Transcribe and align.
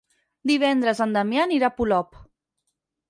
Divendres 0.51 1.03
en 1.05 1.13
Damià 1.17 1.43
anirà 1.49 1.71
a 1.73 1.77
Polop. 1.81 2.21